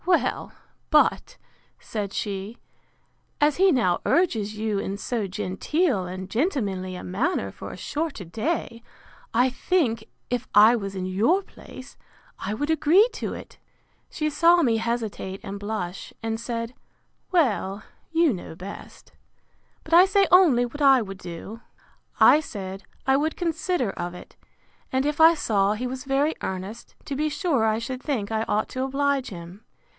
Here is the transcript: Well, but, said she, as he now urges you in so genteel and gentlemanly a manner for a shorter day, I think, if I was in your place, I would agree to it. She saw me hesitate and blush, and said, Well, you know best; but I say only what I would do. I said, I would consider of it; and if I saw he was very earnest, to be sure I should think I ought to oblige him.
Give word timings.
Well, 0.03 0.51
but, 0.89 1.37
said 1.79 2.11
she, 2.11 2.57
as 3.39 3.57
he 3.57 3.71
now 3.71 4.01
urges 4.03 4.57
you 4.57 4.79
in 4.79 4.97
so 4.97 5.27
genteel 5.27 6.07
and 6.07 6.27
gentlemanly 6.27 6.95
a 6.95 7.03
manner 7.03 7.51
for 7.51 7.71
a 7.71 7.77
shorter 7.77 8.25
day, 8.25 8.81
I 9.31 9.51
think, 9.51 10.05
if 10.31 10.47
I 10.55 10.75
was 10.75 10.95
in 10.95 11.05
your 11.05 11.43
place, 11.43 11.97
I 12.39 12.53
would 12.55 12.71
agree 12.71 13.07
to 13.13 13.35
it. 13.35 13.59
She 14.09 14.29
saw 14.31 14.63
me 14.63 14.77
hesitate 14.77 15.39
and 15.43 15.59
blush, 15.59 16.13
and 16.23 16.39
said, 16.39 16.73
Well, 17.31 17.83
you 18.11 18.33
know 18.33 18.53
best; 18.55 19.13
but 19.83 19.93
I 19.93 20.05
say 20.05 20.25
only 20.31 20.65
what 20.65 20.81
I 20.81 21.03
would 21.03 21.19
do. 21.19 21.61
I 22.19 22.39
said, 22.39 22.83
I 23.05 23.17
would 23.17 23.37
consider 23.37 23.91
of 23.91 24.15
it; 24.15 24.35
and 24.91 25.05
if 25.05 25.21
I 25.21 25.35
saw 25.35 25.73
he 25.73 25.85
was 25.87 26.03
very 26.05 26.33
earnest, 26.41 26.95
to 27.05 27.15
be 27.15 27.29
sure 27.29 27.65
I 27.65 27.77
should 27.77 28.01
think 28.01 28.31
I 28.31 28.43
ought 28.49 28.67
to 28.69 28.83
oblige 28.83 29.29
him. 29.29 29.63